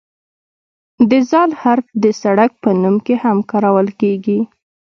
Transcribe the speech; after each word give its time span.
د 1.09 1.11
"ذ" 1.29 1.51
حرف 1.61 1.85
د 2.03 2.05
سړک 2.21 2.51
په 2.63 2.69
نوم 2.81 2.95
کې 3.05 3.15
هم 3.23 3.37
کارول 3.51 3.87
کیږي. 4.01 4.39